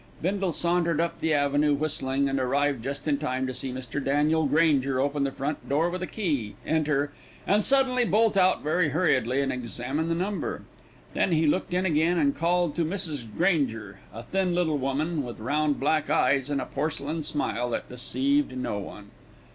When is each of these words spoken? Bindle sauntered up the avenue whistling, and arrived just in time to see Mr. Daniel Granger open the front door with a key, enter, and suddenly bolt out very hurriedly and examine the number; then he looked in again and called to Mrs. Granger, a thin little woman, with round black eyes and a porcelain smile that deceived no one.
Bindle 0.19 0.51
sauntered 0.51 0.99
up 0.99 1.19
the 1.19 1.31
avenue 1.31 1.75
whistling, 1.75 2.27
and 2.27 2.39
arrived 2.39 2.83
just 2.83 3.07
in 3.07 3.19
time 3.19 3.45
to 3.45 3.53
see 3.53 3.71
Mr. 3.71 4.03
Daniel 4.03 4.47
Granger 4.47 4.99
open 4.99 5.23
the 5.25 5.31
front 5.31 5.69
door 5.69 5.91
with 5.91 6.01
a 6.01 6.07
key, 6.07 6.55
enter, 6.65 7.11
and 7.45 7.63
suddenly 7.63 8.03
bolt 8.03 8.35
out 8.35 8.63
very 8.63 8.89
hurriedly 8.89 9.41
and 9.41 9.53
examine 9.53 10.09
the 10.09 10.15
number; 10.15 10.63
then 11.13 11.31
he 11.33 11.45
looked 11.45 11.71
in 11.71 11.85
again 11.85 12.17
and 12.17 12.35
called 12.35 12.75
to 12.77 12.83
Mrs. 12.83 13.25
Granger, 13.37 13.99
a 14.11 14.23
thin 14.23 14.55
little 14.55 14.79
woman, 14.79 15.21
with 15.21 15.39
round 15.39 15.79
black 15.79 16.09
eyes 16.09 16.49
and 16.49 16.59
a 16.59 16.65
porcelain 16.65 17.21
smile 17.21 17.69
that 17.69 17.87
deceived 17.87 18.57
no 18.57 18.79
one. 18.79 19.11